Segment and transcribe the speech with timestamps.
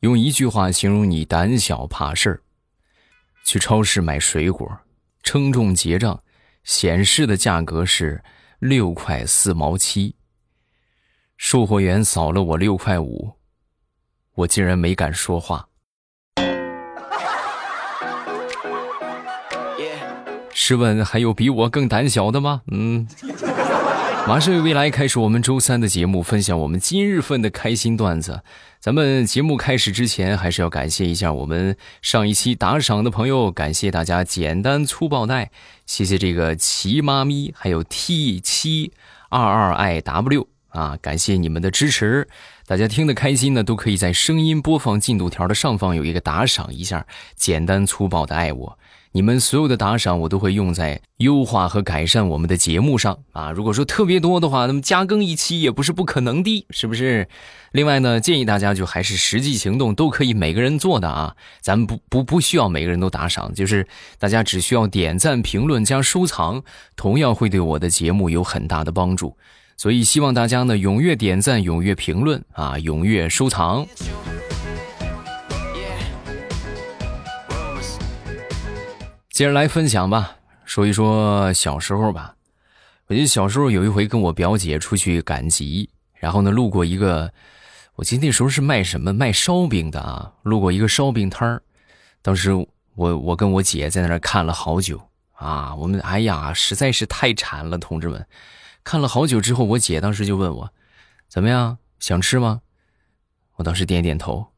[0.00, 2.40] 用一句话形容你胆小怕事儿。
[3.44, 4.66] 去超市买水果，
[5.22, 6.22] 称重结账，
[6.64, 8.22] 显示的价格是
[8.58, 10.14] 六块四毛七。
[11.36, 13.32] 售货员扫了我六块五，
[14.34, 15.66] 我竟然没敢说话。
[20.52, 22.62] 试问还有比我更胆小的吗？
[22.70, 23.06] 嗯。
[24.30, 28.44] 马上与未来开始我们周三的节目，分享我们今日份的开心段子。
[28.78, 35.50] 咱们节目开始之前，还是要感谢一下我们上一期打赏的朋友，感谢大家简单粗暴带，
[35.84, 38.92] 谢谢这个齐妈咪，还有 T 七
[39.30, 42.28] 二二 I W 啊，感谢你们的支持。
[42.68, 47.04] 大家听得开心呢，都可以在声音播放进度条的上方有一个打赏一下，
[47.34, 48.78] 简单粗暴的爱我。
[49.12, 53.50] 你们所有的打赏，我都会用在优化和改善我们的节目上啊！
[53.50, 57.26] 如果说特别多的话，那么加更一期也不是不可能的，是不是？
[57.72, 63.84] 另外呢，建议大家就还是实际行动都可以每个人做的啊，咱们不不不需要每个人都打赏，就是
[64.20, 66.62] 大家只需要点赞、评论加收藏，
[66.94, 69.36] 同样会对我的节目有很大的帮助。
[69.76, 73.84] 所以希望大家呢踊跃点赞、踊跃评论啊、踊跃收藏。
[79.40, 82.36] 接着来分享吧，说一说小时候吧。
[83.06, 87.32] 我记得小时候有一回跟我表姐出去赶集，然后呢路过一个，
[87.94, 91.62] 我记得那时候是卖什么卖烧饼的啊，路过一个烧饼摊儿。
[92.20, 95.00] 当时我我跟我姐在那儿看了好久
[95.32, 98.26] 啊，我们哎呀实在是太馋了，同志们，
[98.84, 100.70] 看了好久之后，我姐当时就问我，
[101.30, 102.60] 怎么样，想吃吗？
[103.56, 104.48] 我当时点点头。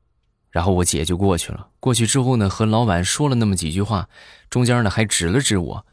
[0.50, 1.68] 然后我姐就过去了。
[1.80, 4.10] 过去之后呢，和老板说了那么几句话，
[4.52, 5.86] 中间呢还指了指我。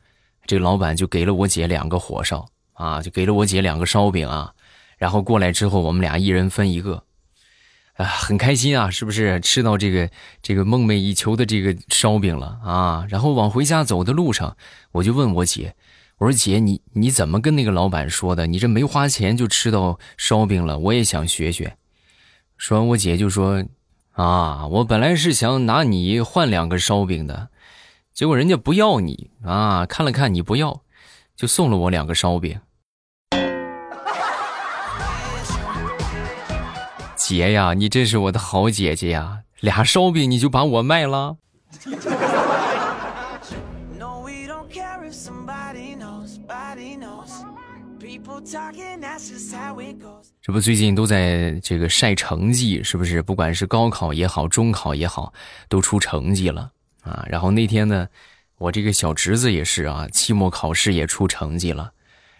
[0.45, 4.53] 这个老板就给了我姐两个火烧啊，就给了我姐两个烧饼啊。
[4.97, 7.05] 然后过来之后，我们俩一人分一个，
[7.93, 9.39] 啊，很开心啊，是不是？
[9.39, 10.09] 吃到这个
[10.41, 13.05] 这个梦寐以求的这个烧饼了啊。
[13.07, 14.57] 然后往回家走的路上，
[14.91, 15.73] 我就问我姐，
[16.17, 18.45] 我说姐，你你怎么跟那个老板说的？
[18.45, 21.77] 你这没花钱就吃到烧饼了，我也想学学。
[22.57, 23.63] 说完，我姐就说。
[24.13, 27.47] 啊，我本来是想拿你换两个烧饼的，
[28.19, 29.85] 结果人家不要你啊！
[29.85, 30.81] 看了看你不要，
[31.37, 32.59] 就送了我两个烧饼。
[37.15, 39.43] 姐呀，你真是我的好姐姐呀！
[39.61, 41.37] 俩烧饼你就把我卖了。
[50.41, 53.21] 这不最近都在这个晒成绩，是不是？
[53.21, 55.31] 不管是高考也好，中考也好，
[55.69, 56.73] 都出成绩了
[57.09, 57.25] 啊。
[57.27, 58.07] 然后那天呢，
[58.57, 61.91] 我这个小侄子也是啊，期末考试也出成绩了。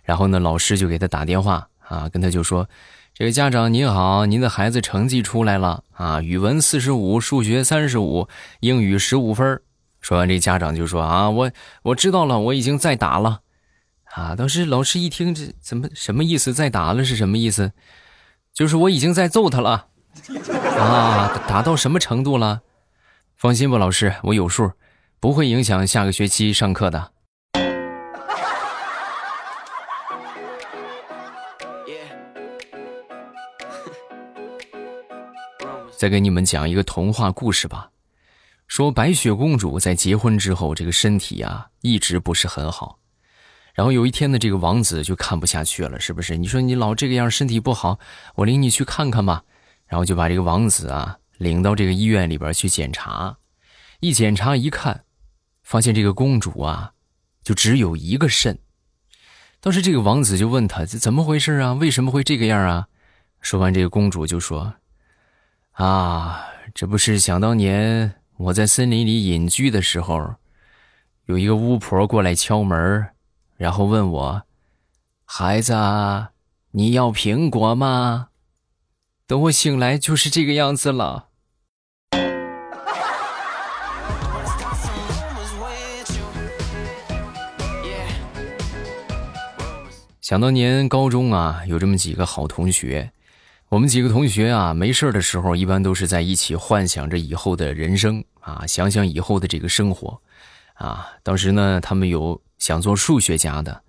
[0.03, 2.69] 然后呢，老师就给他打电话啊，跟他就说
[3.13, 8.27] ：“这个家长您好，您的孩子成绩出来了啊，语文四十五，数学三十五，
[8.59, 9.61] 英语十五分。”
[10.01, 11.51] 说完，这家长就说：“啊，我
[11.83, 13.41] 我知道了，我已经在打了。”
[14.15, 14.35] 啊！
[14.35, 16.51] 当时老师一听，这怎么什么意思？
[16.51, 17.73] 再打了是什么意思？
[18.51, 19.85] 就是我已经在揍他了
[20.79, 21.39] 啊！
[21.47, 22.63] 打到什么程度了？
[23.39, 24.69] 放心吧，老师，我有数，
[25.21, 27.13] 不会影响下个学期上课的。
[35.97, 37.89] 再给你们讲一个童话故事吧，
[38.67, 42.99] 说白雪公主在结婚之后，这个身体啊一直不是很好。
[43.73, 46.35] 然后有一天呢，这个王子就看不下去了，是不是？
[46.35, 47.99] 你说你老这个样，身体不好，
[48.35, 49.43] 我领你去看看吧。
[49.87, 53.37] 然后就把这个王子啊领到这个医院里边去检查。
[54.01, 55.03] 一检查一看，
[55.63, 56.93] 发现这个公主啊，
[57.41, 58.59] 就只有一个肾。
[59.59, 61.73] 当时这个王子就问他：“这怎么回事啊？
[61.73, 62.87] 为什么会这个样啊？”
[63.41, 64.75] 说完，这个公主就说
[65.73, 70.35] ：“啊，这不是想当年我在森林里隐居的时候，
[71.25, 73.07] 有一个巫婆过来敲门。”
[73.57, 74.43] 然后问我
[75.25, 75.73] ：“孩子，
[76.71, 78.29] 你要苹果吗？”
[79.27, 81.28] 等我醒来就是这个样子了。
[90.29, 93.11] 想当年高中啊，有这么几个好同学，
[93.67, 100.21] 我们几个同学啊，没事的时候一般都是在一起幻想着以后的人生啊，想想以后的这个生活
[100.75, 101.09] 啊。
[101.23, 102.39] 当时呢，他们有。
[102.59, 103.81] 想做数学家的，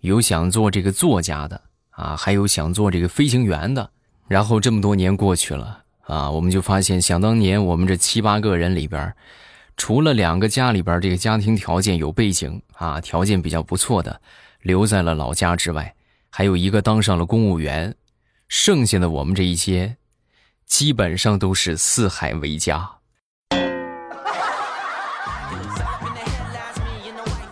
[0.00, 1.58] 有想做这个作家的
[1.92, 3.88] 啊，还有想做这个飞行员的。
[4.28, 9.14] 然后这么多年过去了啊，我们就发现，想当年我们这七八个人里边，
[9.78, 14.20] 除了两个家里边这个家庭条件有背景啊，条件比较不错的，
[14.66, 15.94] 留在了老家之外，
[16.28, 17.94] 还有一个当上了公务员，
[18.48, 19.96] 剩下的我们这一些，
[20.66, 22.90] 基本上都是四海为家。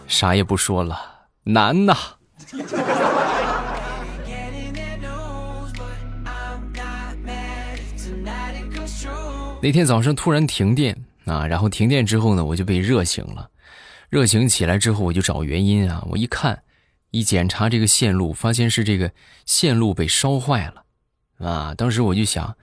[0.08, 1.96] 啥也不说了，难呐！
[9.62, 13.48] 那天早上突然停电啊，然后停电之后呢，我就被热醒了。
[14.10, 16.04] 热醒起来之后，我就找原因啊。
[16.10, 16.63] 我一看，
[17.14, 19.12] 一检查这个线路，发现是这个
[19.46, 21.72] 线路被烧坏了啊。
[21.76, 22.56] 当时我就想，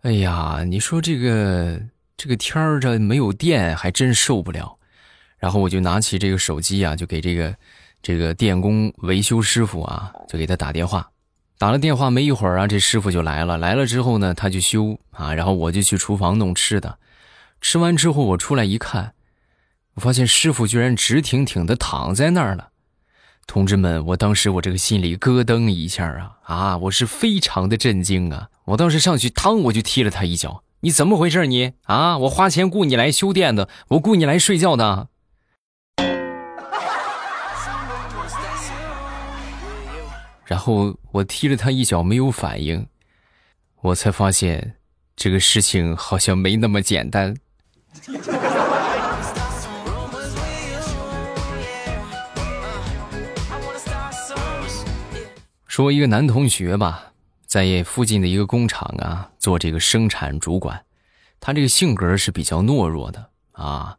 [0.00, 1.78] 哎呀，你说这个
[2.16, 4.78] 这个天儿这没有电，还真受不了。
[5.36, 7.54] 然后我就拿起这个手机啊，就给这个
[8.00, 11.10] 这个电工维修师傅啊，就给他打电话。
[11.58, 13.58] 打了电话没一会儿啊，这师傅就来了。
[13.58, 16.98] 来了之后呢，他就修啊，然后我就去厨房弄吃的。
[17.60, 19.12] 吃完之后我出来一看，
[19.94, 22.70] 我发现师傅居然直挺挺的躺在那儿了。
[23.46, 28.50] 同志们，我当时我这个心里咯噔一下啊啊，我是非常的震惊啊！
[28.66, 30.62] 我当时上去，嘡，我就踢了他一脚。
[30.80, 32.18] 你怎么回事你啊？
[32.18, 35.08] 我花钱雇你来修电的，我雇你来睡觉的。
[40.44, 42.86] 然后我踢了他一脚，没有反应，
[43.80, 44.74] 我才发现
[45.16, 47.34] 这个事情好像没那么简单。
[55.76, 57.12] 说一个男同学吧，
[57.44, 60.86] 在附近的一个工厂啊做这个生产主管，
[61.38, 63.98] 他这个性格是比较懦弱的啊。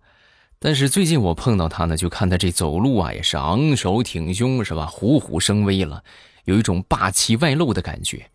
[0.58, 4.88] 但是最近我碰到他呢，就看他这走路啊，也是昂首挺胸，是吧？
[4.88, 6.04] 虎虎生威了。
[6.46, 8.32] 有一种霸气外露的感觉，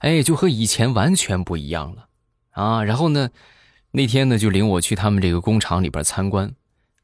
[0.00, 2.08] 哎，就和以前完全不一样了，
[2.50, 2.84] 啊！
[2.84, 3.30] 然后呢，
[3.92, 6.54] 那天呢就领我去他们这个工厂里边参观，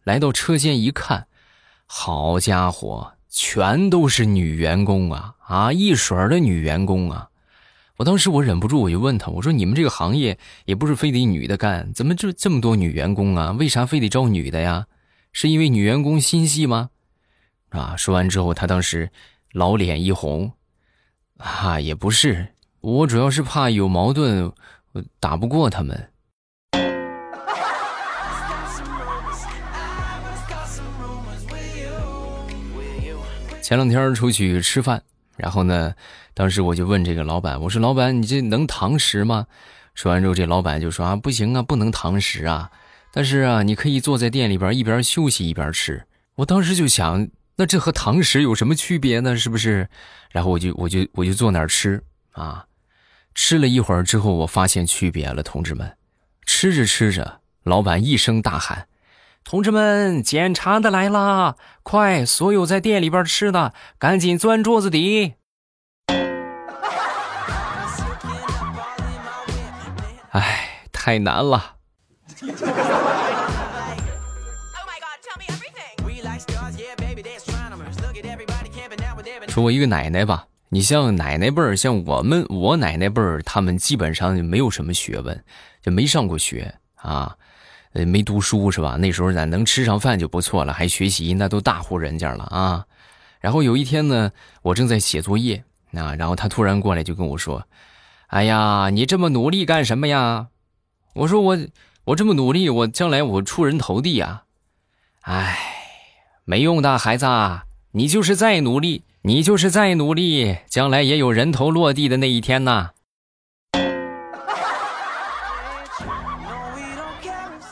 [0.05, 1.29] 来到车间一看，
[1.87, 7.31] 好家伙，全都是女员工啊，啊，一水儿的女员工啊！
[7.97, 13.53] 我当时我忍不住我就问他，我说你们这个行业也不是非得女的干，怎么就这么多女员工啊？
[13.53, 14.87] 为啥非得招女的呀？
[15.33, 16.91] 是因为女员工心细吗？
[17.71, 17.97] 啊！
[17.97, 19.11] 说完之后，他当时。
[19.53, 20.53] 老脸一红，
[21.39, 22.49] 啊，也不是，
[22.81, 24.53] 我主要是怕有矛盾，
[25.19, 26.11] 打不过他们。
[33.62, 35.03] 前两天出去吃饭，
[35.38, 35.94] 然后呢，
[36.35, 39.46] 当时我就问这个老板，我说：“老板，你这能堂食吗？”
[39.94, 42.70] 说完之后，这老板就说：“啊，不行啊，不能堂食啊，
[43.12, 46.05] 但是啊，你可以坐在店里边一边休息一边吃。”
[46.37, 47.29] 我当时就想。
[47.61, 49.37] 那这和堂食有什么区别呢？
[49.37, 49.88] 是不是？
[50.31, 52.00] 然后我就我就我就坐那儿吃
[52.31, 52.64] 啊，
[53.35, 55.96] 吃了一会儿之后，我发现区别了，同志们。
[56.46, 58.87] 吃着吃着，老板一声大喊
[59.50, 61.56] ：“同志们，检查的来啦！
[61.83, 65.37] 快，所有在店里边吃的，赶紧钻桌子底！”
[70.33, 71.77] 哎，太难了。
[79.49, 85.43] 说我一个奶奶吧，你像奶奶辈儿，像我们我奶奶辈儿，他们基本上就没有什么学问，
[85.81, 87.39] 就没上过学啊，
[87.93, 88.96] 呃，没读书是吧？
[88.96, 92.85] 那时候咱能吃上饭就不错了，还学习那都大户人家了啊。
[93.40, 94.31] 然后有一天呢，
[94.62, 97.64] 我正在写作业啊，然后他突然过来就跟我说
[98.29, 100.49] ：“哎呀，你这么努力干什么呀？”
[101.14, 101.58] 我说：“我
[102.05, 104.42] 我这么努力，我将来我出人头地呀。”
[105.23, 105.59] 哎，
[106.45, 107.26] 没用的孩子，
[107.92, 109.04] 你就是再努力。
[109.23, 112.90] 你就是再努力，将来也有人头落地的那一天呐。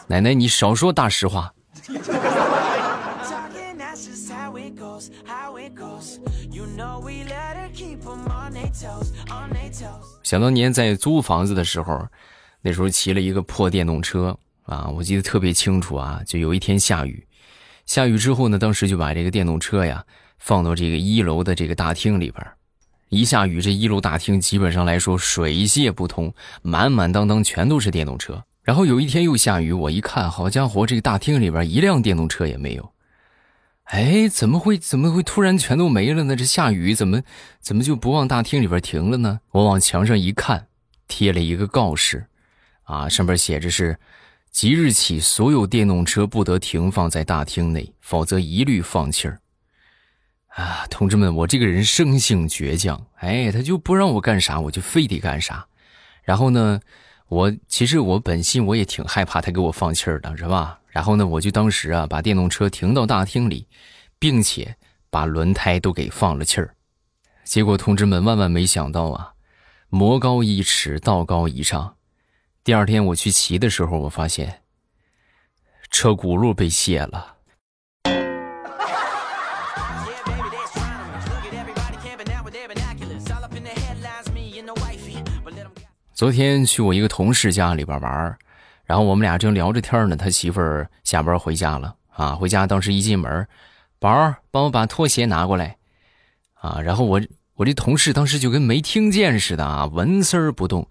[0.08, 1.52] 奶奶，你少说大实话。
[10.22, 12.06] 想当年在租房子的时候，
[12.60, 16.20] 那时候骑了一个破电动车啊，我记得特别清楚啊。
[16.26, 17.26] 就有一天下雨，
[17.84, 20.04] 下雨之后呢，当时就把这个电动车呀。
[20.38, 22.46] 放到这个一楼的这个大厅里边，
[23.08, 28.44] 一下雨，这一楼大厅基本上来说水泄不通，满满当当全都是电动车。
[28.66, 32.92] 然后有一天又下雨，我一看，好家伙，这个大厅里边一辆电动车也没有。
[33.84, 36.34] 哎，怎么会怎么会突然全都没了呢？
[36.34, 37.22] 这下雨怎么
[37.60, 39.38] 怎么就不往大厅里边停了呢？
[39.52, 40.66] 我往墙上一看，
[41.06, 42.26] 贴了一个告示，
[42.82, 44.00] 啊，上边写着是：
[44.50, 49.38] 即日起，所有电动车不得停放在大厅内，否则一律放气儿。
[50.48, 55.68] 啊，同志们，我这个人生性倔强，哎，他就不让我干啥，我就非得干啥。
[56.24, 56.80] 然后呢，
[57.28, 60.78] 我其实我本心我也挺害怕他给我放气儿的，是吧？
[60.88, 63.66] 然后呢，我就当时啊，把电动车停到大厅里，
[64.18, 64.76] 并且
[65.10, 66.74] 把轮胎都给放了气儿。
[67.44, 69.34] 结果，同志们万万没想到啊，
[69.88, 71.96] 魔高一尺，道高一丈，
[72.62, 74.62] 第二天我去骑的时候，我发现
[75.90, 77.35] 车轱辘被卸了。
[86.16, 88.38] 昨天去我一个同事家里边玩，
[88.86, 92.34] 然后我们俩正聊着天呢，他媳妇儿下班回家了啊。
[92.34, 93.46] 回家当时一进门，
[93.98, 95.76] 宝儿帮我把拖鞋拿过来
[96.54, 96.80] 啊。
[96.80, 97.20] 然后我
[97.56, 100.88] 我这同事当时就跟没听见似的啊，纹丝儿不动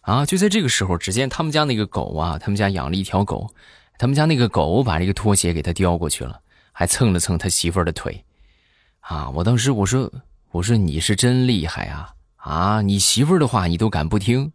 [0.00, 0.26] 啊。
[0.26, 3.48] 就在这个时候，只见他们家那个狗啊，他们家养了一条狗，
[3.96, 6.40] 他们家那个狗把这个拖鞋给他叼过去了，
[6.72, 8.24] 还蹭了蹭他媳妇儿的腿
[8.98, 9.30] 啊。
[9.30, 10.12] 我当时我说
[10.50, 12.82] 我说你是真厉害啊啊！
[12.82, 14.50] 你媳妇儿的话你都敢不听？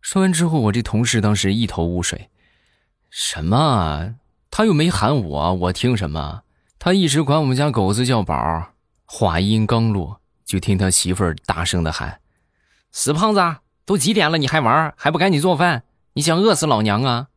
[0.00, 2.30] 说完之后，我这同事当时一头雾水
[3.10, 4.14] ：“什么？
[4.50, 6.42] 他又没喊我，我听什么？
[6.78, 8.72] 他一直管我们家狗子叫宝。”
[9.04, 12.20] 话音刚落，就听他媳妇儿大声的喊
[12.92, 13.40] ：“死胖子，
[13.84, 14.94] 都几点了，你还玩？
[14.96, 15.82] 还不赶紧做饭？
[16.12, 17.28] 你想饿死老娘啊？”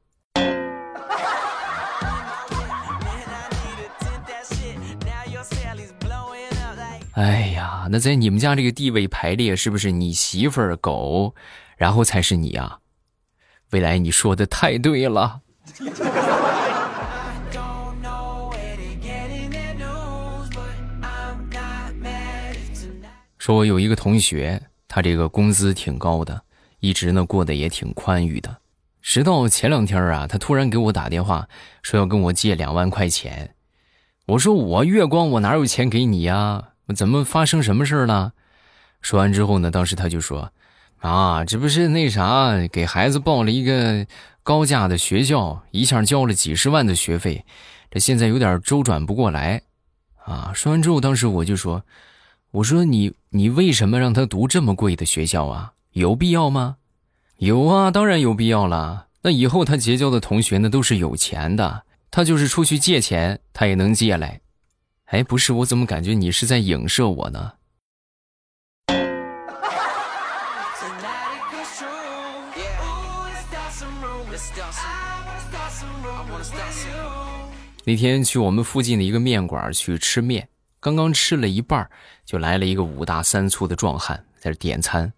[7.14, 11.36] 哎呀，那在你们家这个地位排列，是不是你媳妇儿狗？
[11.82, 12.78] 然后才是你呀，
[13.72, 15.42] 未来你说的太对了。
[23.40, 26.44] 说我有一个同学，他这个工资挺高的，
[26.82, 28.60] 一直呢过得也挺宽裕的。
[29.02, 31.48] 直到前两天啊，他突然给我打电话，
[31.82, 33.56] 说要跟我借两万块钱。
[34.28, 36.74] 我说我月光，我哪有钱给你呀？
[36.96, 38.34] 怎么发生什么事儿了？
[39.02, 40.54] 说完之后呢，当时他就说。
[41.02, 44.06] 啊，这不是那啥，给孩子报了一个
[44.44, 47.44] 高价的学校，一下交了几十万的学费，
[47.90, 49.64] 这现在有点周转不过来。
[50.24, 51.84] 啊，说完之后，当时我就说
[52.52, 55.74] ：“我说你，你为什么让他读这么贵的学校啊？
[55.94, 56.78] 有必要吗？
[57.38, 59.08] 有啊，当然有必要了。
[59.24, 64.40] 那以后他结交的同学呢，都是有钱的，他就是出去借钱，他也能借来。
[65.06, 67.54] 哎，不是，我怎么感觉你是在影射我呢？”
[77.84, 80.48] 那天去我们附近的一个面馆去吃面，
[80.80, 81.90] 刚刚吃了一半，
[82.26, 85.12] 就来了一个五大三粗的壮汉在这点餐，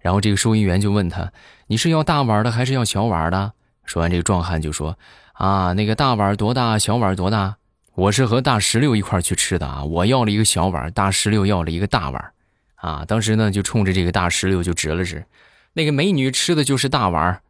[0.00, 1.32] 然后这个收银员就问他
[1.68, 3.52] ：“你是要大碗的还是要小碗的？”
[3.86, 4.98] 说完，这个壮汉就说
[5.34, 6.78] ：“啊，那个大碗多大？
[6.78, 7.56] 小碗多大？
[7.94, 12.32] 我是和大石榴一块去吃的啊，我要了一个小碗，大石榴要了一个大碗，
[12.74, 15.24] 啊，当时呢就冲着这个大石榴就指了指，
[15.72, 17.40] 那个美女吃的就是大碗。”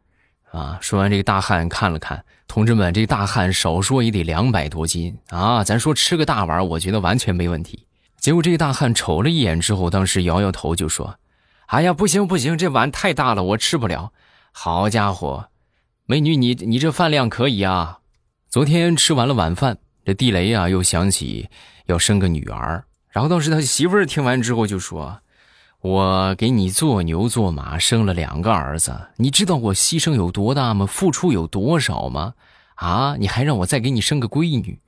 [0.51, 0.77] 啊！
[0.81, 5.63] 说完，这个大汉看了看，同志们，这个大汉少说也得两百多斤啊！
[5.63, 7.85] 咱说吃个大碗，我觉得完全没问题。
[8.17, 11.19] 结果这个大汉瞅了一眼之后，当时摇摇头就说
[11.67, 14.11] ：“哎呀，不行不行，这碗太大了，我吃不了。”
[14.51, 15.49] 好家伙，
[16.05, 17.99] 美女，你你这饭量可以啊！
[18.49, 21.47] 昨天吃完了晚饭，这地雷啊又想起
[21.85, 25.21] 要生个女儿，然后当时他媳妇儿听完之后就说。
[25.81, 30.85] 我给你做牛做马，生了两个儿子，你知道我牺牲有多大吗？
[30.85, 32.33] 付出有多少吗？
[32.75, 33.15] 啊！
[33.17, 34.81] 你还让我再给你生个闺女？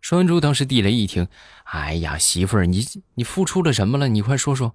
[0.00, 1.28] 说完之后，当时地雷一听，
[1.64, 4.08] 哎呀，媳妇儿，你你付出了什么了？
[4.08, 4.72] 你快说说。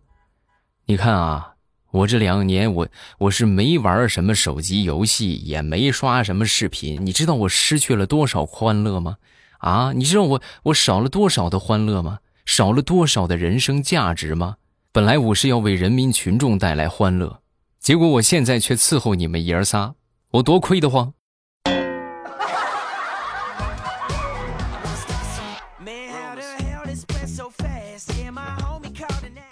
[0.85, 1.53] 你看啊，
[1.89, 2.87] 我这两年我
[3.17, 9.17] 我是没玩什么手机游戏，也没刷什么视频，你知道我失去了多少欢乐吗？
[9.57, 9.93] 啊！
[9.93, 12.19] 你知道我我少了多少的欢乐吗？
[12.45, 14.57] 少了多少的人生价值吗？
[14.91, 17.41] 本来我是要为人民群众带来欢乐，
[17.79, 19.93] 结果我现在却伺候你们爷儿仨，
[20.31, 21.13] 我多亏得慌。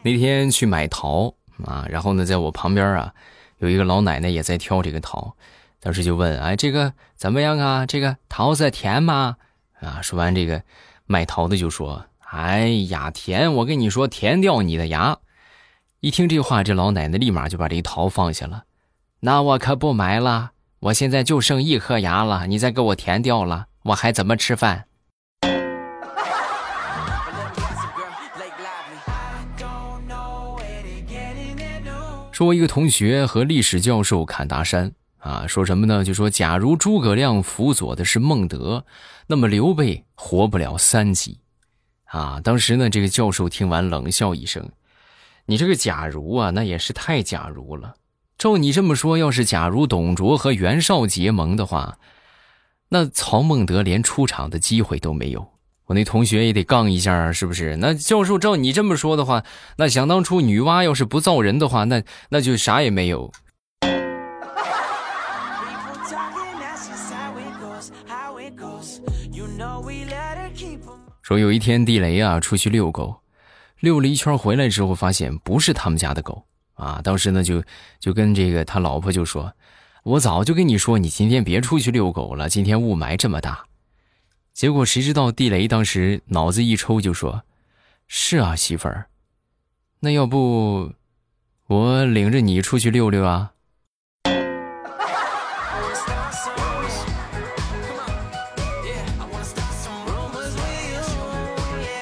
[0.01, 1.31] 那天去买桃
[1.63, 3.13] 啊，然后呢，在我旁边啊，
[3.59, 5.35] 有一个老奶奶也在挑这个桃，
[5.79, 7.85] 当时就问：“哎，这个怎么样啊？
[7.85, 9.37] 这个桃子甜吗？”
[9.81, 10.63] 啊，说完这个
[11.05, 13.53] 卖桃的就说：“哎呀，甜！
[13.53, 15.19] 我跟你说，甜掉你的牙。”
[15.99, 18.65] 一听这话，这老奶奶立马就把这桃放下了。
[19.21, 24.85] 那我可不买了，我现在就剩一颗牙了，你再给我填掉了，我还怎么吃饭？
[32.31, 36.03] 说，一个同学和历史教授侃大山啊，说什么呢？
[36.03, 38.85] 就说，假如诸葛亮辅佐的是孟德，
[39.25, 41.39] 那么刘备活不了三集。
[42.05, 44.69] 啊，当时呢，这个教授听完冷笑一声。
[45.49, 47.95] 你这个假如啊，那也是太假如了。
[48.37, 51.97] 照你这么说，要是假如董卓和袁绍结盟的话，
[52.89, 55.53] 那曹孟德连出场的机会都没有。
[55.85, 57.77] 我那同学也得杠一下，是不是？
[57.77, 59.45] 那教授照你这么说的话，
[59.77, 63.31] 那想当初女娲要是不造人的话，那那就啥也没有。
[71.21, 73.15] 说有一天地雷啊出去遛狗，
[73.79, 77.01] 遛了一圈回来之后，发现不是他们家的狗啊。
[77.03, 77.63] 当时呢就
[77.99, 79.53] 就跟这个他老婆就说
[80.03, 83.65] ：“我早就跟你说，你今天别出去遛狗了，今天雾霾这么大。”
[84.53, 87.43] 结果谁知道地雷当时脑子一抽就说
[88.07, 89.09] ：“是啊，媳妇儿，
[89.99, 90.93] 那要不
[91.67, 93.51] 我领着你出去溜溜啊？”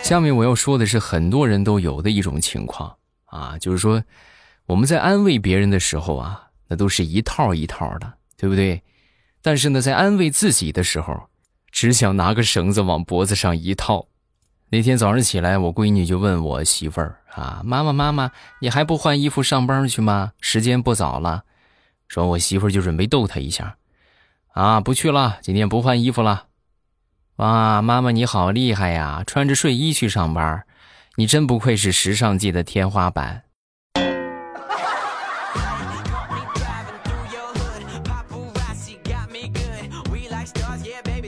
[0.05, 2.95] 下面我要说的是很多人都有的一种情况
[3.25, 4.03] 啊，就是说
[4.67, 8.83] 我们在安慰别人的时候啊，那都是一套一套的，对不对？
[9.41, 11.19] 但是呢，在安慰自己的时候，
[11.71, 14.05] 只想拿个绳子往脖子上一套。
[14.69, 18.31] 那天早上起来，我闺女就问我媳妇儿啊：“妈妈，妈妈，
[18.62, 20.33] 你还不换衣服上班去吗？
[20.39, 21.45] 时间不早了。”
[22.07, 23.75] 说我媳妇儿就准备逗她一下，
[24.53, 26.45] 啊，不去了，今天不换衣服了。
[27.37, 29.21] 哇，妈妈你好厉害呀！
[29.27, 30.63] 穿着睡衣去上班，
[31.17, 33.43] 你真不愧是时尚界的天花板。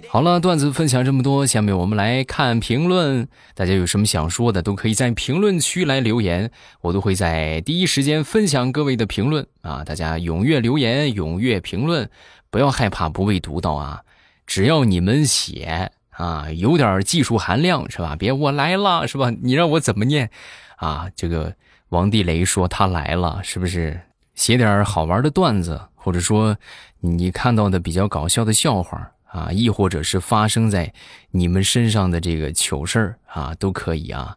[0.07, 3.27] 好了，段子分享这么多，下面我们来看评论。
[3.53, 6.49] 大家有什么想说的，都可以在评论区来留言，
[6.79, 9.83] 我都会在第一时间分享各位的评论啊！
[9.83, 12.09] 大家踊跃留言，踊跃评论，
[12.49, 14.03] 不要害怕不被读到啊！
[14.45, 15.91] 只要你们写。
[16.17, 18.15] 啊，有点技术含量是吧？
[18.17, 19.31] 别我来了是吧？
[19.41, 20.29] 你让我怎么念？
[20.75, 21.55] 啊，这个
[21.89, 24.01] 王地雷说他来了，是不是？
[24.35, 26.55] 写点好玩的段子，或者说
[26.99, 30.93] 你看到的比较搞笑的笑话啊，亦或者是发生在
[31.31, 34.35] 你们身上的这个糗事啊，都可以啊。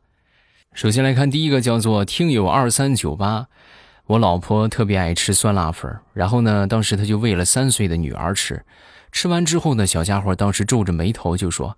[0.73, 3.49] 首先来看第一个，叫做听友二三九八，
[4.07, 8.65] 我老婆特别爱吃酸辣粉，然后呢，当时她就喂了三岁的女儿吃。
[9.13, 11.77] 吃完之后呢，小家伙当时皱着眉头就说：“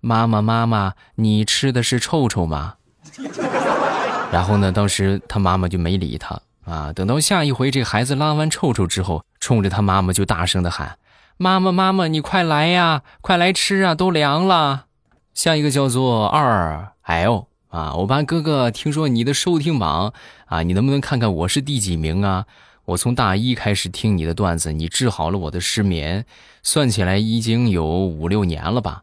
[0.00, 2.74] 妈妈，妈妈，你吃的是臭臭吗？”
[4.30, 6.92] 然后呢，当时他妈妈就没理他啊。
[6.92, 10.98] 等到下一回这孩子拉完臭臭之后，冲着他妈妈就大声的喊
[11.36, 14.86] ：“妈妈，妈妈，你快来呀，快来吃啊，都凉了。”
[15.34, 20.12] 下一个叫做二 L 啊，欧巴哥哥，听说你的收听榜
[20.46, 22.46] 啊，你能不能看看我是第几名啊？
[22.86, 26.26] 我从大一开始听你的段子，你治好了我的失眠，
[26.62, 29.02] 算起来已经有五六年了吧？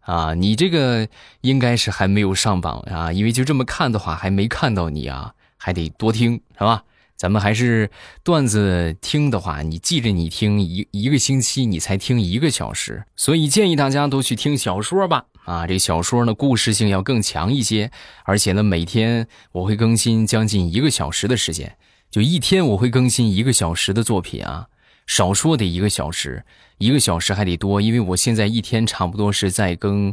[0.00, 1.06] 啊，你这个
[1.42, 6.82] 应该是还没有上榜啊，因为就这么看的话，还没看到你啊，还得多听，是吧？
[7.16, 7.90] 咱们还是
[8.24, 15.26] 段子听的话，你记着你听一一个星期，你才听一个小时，所以建议大家都去听小说吧。
[15.44, 17.90] 啊，这小说呢，故事性要更强一些，
[18.24, 21.76] 而且呢，每天我会更新将近一个小时的时间。
[22.10, 24.66] 就一天我会更新一个小时的作品啊，
[25.06, 26.44] 少说得一个小时，
[26.78, 30.12] 一个小时还得多，因为我现在一天差不多是在更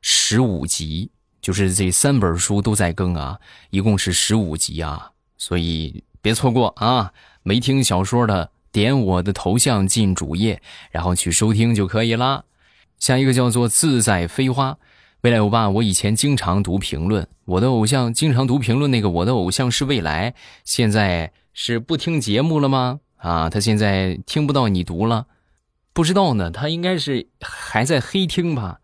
[0.00, 3.38] 十五集，就是这三本书都在更啊，
[3.70, 7.12] 一共是十五集啊，所以别错过啊！
[7.44, 12.44] 没听小说的，点我的头像进主页，然后去收听就可以了。
[12.98, 14.78] 下一个叫做自在飞花，
[15.22, 17.26] 未来欧巴，我以前经常读评论。
[17.46, 23.00] 我的偶像经常读评论，那个我的偶像是未来，现在是不听节目了吗？
[23.16, 25.26] 啊，他现在听不到你读了，
[25.92, 28.78] 不知道呢，他应该是还在黑听吧？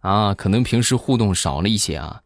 [0.00, 2.20] 啊，可能平时互动少了一些啊，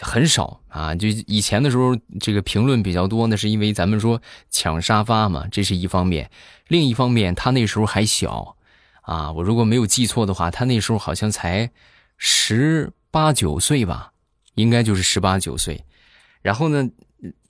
[0.00, 0.94] 很少啊。
[0.94, 4.20] 就以前的时候，这个评论比较多，那是因为咱们说
[4.50, 6.30] 抢沙发嘛，这是一方面。
[6.66, 8.56] 另一方面，他那时候还小
[9.02, 11.70] 啊，我如果没有记错的话，他那时候好像才
[12.16, 14.08] 十八九岁吧。
[14.54, 15.82] 应该就是十八九岁，
[16.42, 16.86] 然后呢，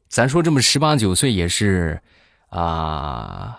[0.09, 2.01] 咱说这么十八九岁也是
[2.49, 3.59] 啊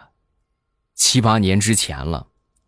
[0.95, 2.27] 七八年之前了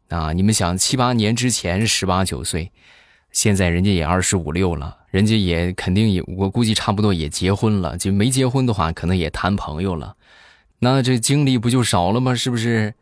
[0.09, 0.33] 啊！
[0.33, 2.73] 你们想七八年之前十八九岁，
[3.31, 10.17] 现在人家也二十五六了，人家也肯定也我估计差不多也结婚了，就没结婚的话，可能也谈朋友了，
[10.79, 12.35] 那这经历不就少了吗？
[12.35, 12.93] 是不是？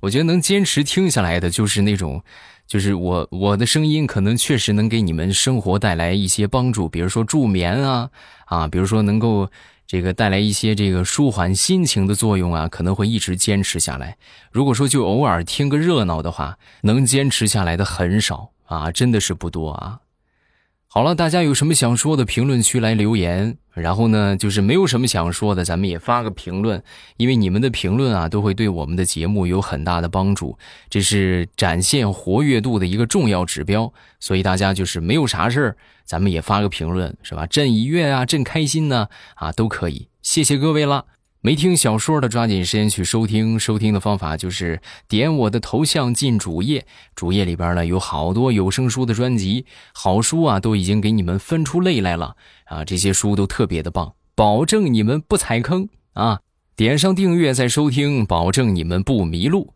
[0.00, 2.24] 我觉得能坚持听下来的就是那种。
[2.68, 8.10] 就是我我的声音可能确实能给你们生活带来一些帮助，比如说助眠啊
[8.44, 9.50] 啊，比如说能够
[9.86, 14.18] 这个带来一些这个舒缓心情的作用啊，可能会一直坚持下来。
[14.52, 20.00] 如果说就偶尔听个热闹的话，能坚持下来的很少啊，真的是不多啊。
[20.90, 23.58] 好了，大家有什么想说的，评论区来留言。
[23.74, 26.82] 然后呢，就是没有什么想说的，咱们也发个评论，
[27.18, 33.92] 因为你们的评论啊，都会对我们的节目有很大的帮助，这是展现活跃度的一个重要指标。
[34.18, 37.46] 所以大家就是没有啥事儿，咱们也发个评论，是吧？
[37.46, 40.08] 朕一悦啊，朕开心呢，啊，都可以。
[40.22, 41.04] 谢谢各位了。
[41.40, 43.56] 没听小说的，抓紧时间去收听。
[43.58, 52.84] 收听的方法就是点我的头像进主页，主页里边呢有好多有声书的专辑，好书啊都已经给你们分出类来了啊！
[52.84, 56.40] 这些书都特别的棒，保证你们不踩坑啊！
[56.74, 59.74] 点上订阅再收听，保证你们不迷路。